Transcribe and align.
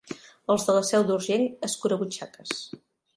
Els 0.53 0.63
de 0.69 0.73
la 0.77 0.79
Seu 0.87 1.05
d'Urgell, 1.09 1.43
escurabutxaques. 1.67 2.55